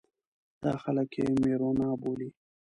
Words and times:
دا 0.63 0.73
خلک 0.83 1.09
یې 1.19 1.25
مېروانا 1.41 1.89
بولي. 2.01 2.29